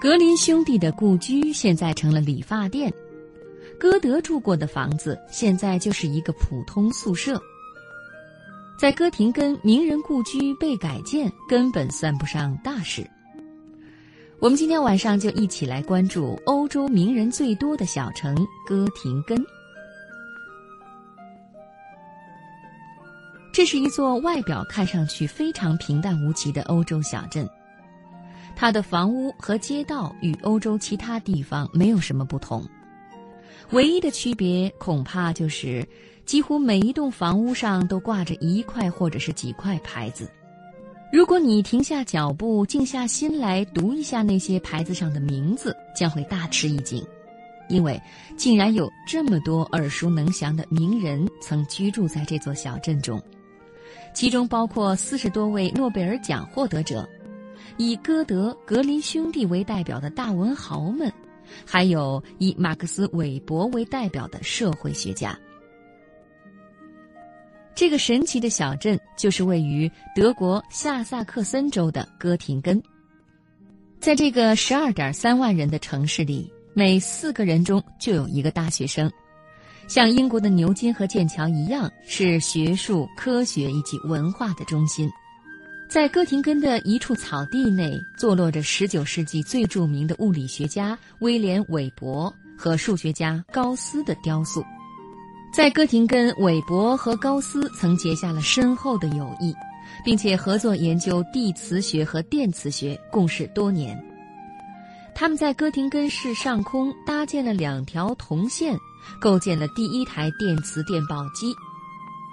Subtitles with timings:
[0.00, 2.92] 格林兄弟的故居现在成了理发店，
[3.80, 7.40] 歌德住过的房子现在就是一个普通宿舍。
[8.78, 13.04] 在哥廷根，名人故居被改建根本算不上大事。
[14.38, 18.36] 我们今天晚上就一起来关注欧洲名人最多的小城
[18.68, 19.44] 哥廷根。
[23.52, 27.48] 这是一座外表看上去非常平淡无奇的欧洲小镇，
[28.60, 32.68] 它的房屋和街道与欧洲其他地方没有什么不同，
[33.70, 35.86] 唯一的区别恐怕就是。
[36.26, 40.30] 几乎每一栋房屋上都挂着一块或者是几块牌子。
[41.10, 47.02] 如果你停下脚步，静下心来读一下那些牌子上的名字，将会大吃一惊，
[47.70, 47.98] 因为
[48.36, 53.18] 竟然有这么多耳熟能详的名人曾居住在这座小镇中，
[54.12, 57.08] 其中包括四十多位诺贝尔奖获得者，
[57.78, 61.10] 以歌德、格林兄弟为代表的大文豪们，
[61.64, 65.38] 还有以马克思、韦伯为代表的社会学家。
[67.74, 72.82] 这个神奇的小镇就是位于德国下萨克森州的哥廷根。
[74.00, 79.08] 在这个十二点三万人的城市里，每四个人中就有一个大学生，
[79.86, 85.08] 像英国的牛津和剑桥一样，是学术、科学以及文化的中心。
[85.88, 94.62] 在哥廷根的一处草地内，坐落着十九世纪最著名的物理学家威廉·韦伯和数学家高斯的雕塑。
[95.50, 99.54] 在哥廷根，韦伯和高斯曾结下了深厚的友谊，
[100.04, 103.98] 并且合作研究地磁学和电磁学，共事多年。
[105.14, 108.78] 他们在哥廷根市上空搭建了两条铜线，
[109.18, 111.54] 构建了第一台电磁电报机。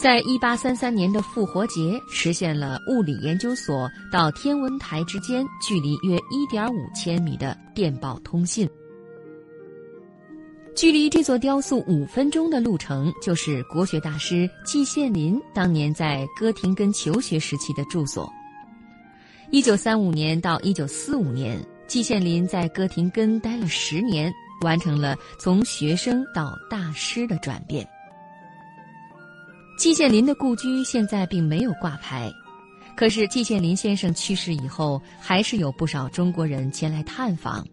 [0.00, 8.66] 在一八三三年的复活节，实现了物理研究所到天文台之间距离约一点五千米的电报通信。
[10.74, 18.26] 距离这座雕塑五分钟的路程，就是国学大师季羡林当年在哥廷根求学时期的住所。
[19.50, 27.86] 一九三五年到一九四五年，季羡林在哥廷根待了十年，完成了从学生到大师的转变。
[29.80, 32.30] 季羡林的故居现在并没有挂牌，
[32.94, 37.66] 可是季羡林先生去世以后，还是有不少中国人前来探访。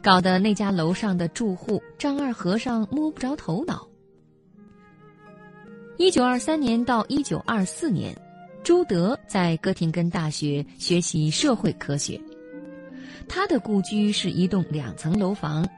[0.00, 3.88] 搞得那家楼上的住户张二和尚摸不着头脑。
[5.96, 8.16] 一九二三年到一九二四年，
[8.62, 12.20] 朱德在哥廷根大学学习社会科学。
[13.28, 15.68] 他的故居是一栋两层楼房，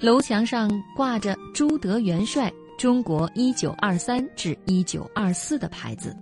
[0.00, 6.16] 楼墙上挂着“朱德元帅，中国一九二三至一九二四”的牌子。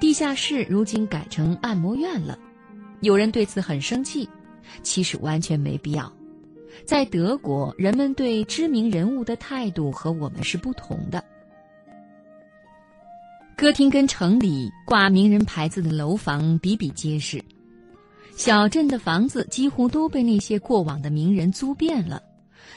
[0.00, 2.36] 地下室如今改成按摩院了，
[3.02, 4.28] 有人对此很生气。
[4.82, 6.12] 其实完全没必要。
[6.84, 11.24] 在德国，人们对知名人物的态度和我们是不同的。
[13.56, 17.40] 哥廷根城里挂名人牌子的楼房比比皆是，
[18.34, 22.20] 小镇的房子几乎都被那些过往的名人租遍了。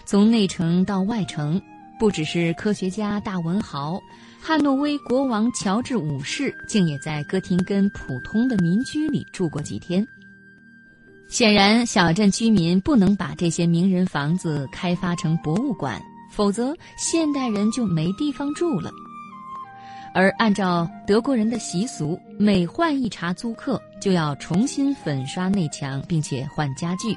[0.06, 1.59] 从内城到外城，
[2.00, 4.00] 不只是科学家、大文豪，
[4.42, 10.08] 汉诺威国王乔治五世竟也在哥廷根普通的民居里住过几天。
[11.28, 16.02] 显然，小镇居民不能把这些名人房子开发成博物馆，
[16.32, 18.90] 否则现代人就没地方住了。
[20.14, 27.14] 而按照德国人的习俗，每换一茬租客，就要重新粉刷内墙，并且换家具。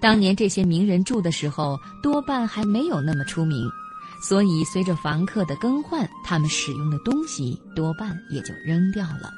[0.00, 3.66] 当年这些名人住的时候，多半还没有那么出名，
[4.22, 9.32] 所以随着房客的更换，他们使用的东西多半也就扔掉了。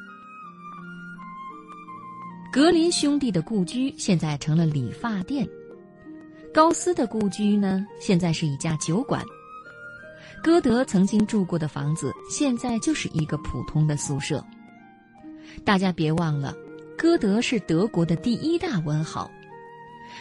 [2.52, 5.48] 格林兄弟的故居现在成了理发店，
[6.52, 9.24] 高斯的故居呢，现在是一家酒馆。
[10.42, 14.44] 歌德曾经住过的房子，现在就是一个普通的宿舍。
[15.64, 16.54] 大家别忘了，
[16.98, 19.30] 歌德是德国的第一大文豪，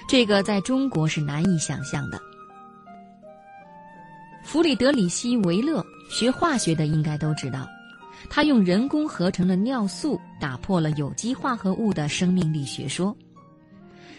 [0.08, 2.22] 这个在中国是难以想象的。
[4.44, 7.68] 弗里德里希·维勒，学化学的应该都知道。
[8.30, 13.16] 他用人工合成的尿素打破了有机化合物的生命力学说。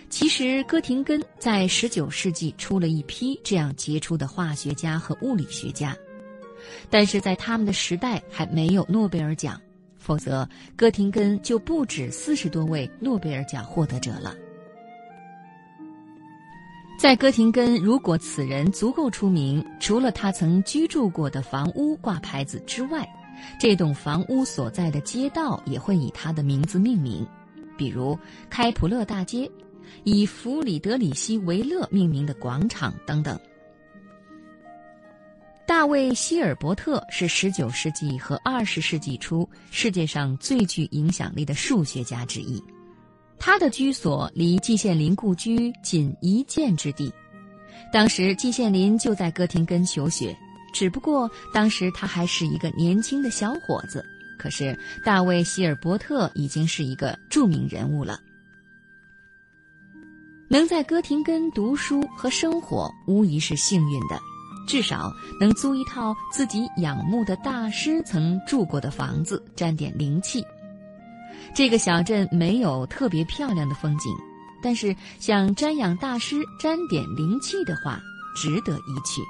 [0.09, 5.97] 其实，哥廷根在19世纪出了一批这样杰出的化学家和物理学家，
[6.91, 9.59] 但是在他们的时代还没有诺贝尔奖，
[9.99, 10.47] 否则
[10.77, 14.35] 哥廷根就不止四十多位诺贝尔奖获得者了。
[17.03, 23.05] 在哥廷根，如果此人足够出名，除了他曾居住过的房屋挂牌子之外，
[23.59, 27.27] 这栋房屋所在的街道也会以他的名字命名，
[27.77, 28.17] 比如
[28.49, 29.51] 开普勒大街，
[30.05, 33.37] 以弗里德里希·维勒命名的广场等等。
[35.67, 42.63] 大卫·希尔伯特是19世纪和20世纪初世界上最具影响力的数学家之一，
[43.45, 47.13] 他的居所离季羡林故居仅一箭之地。
[47.93, 50.33] 当时季羡林就在哥廷根求学，
[50.73, 54.05] 只不过当时他还是一个年轻的小伙子。
[54.39, 58.21] 可是大卫·希尔伯特已经是一个著名人物了。
[60.49, 64.21] 能在哥廷根读书和生活，无疑是幸运的。
[64.69, 70.45] 至少能租一套自己仰慕的大师曾住过的房子，沾点灵气。
[71.55, 74.11] 这个小镇没有特别漂亮的风景，
[74.63, 78.01] 但是想瞻仰大师、沾点灵气的话，
[78.35, 79.21] 值得一去。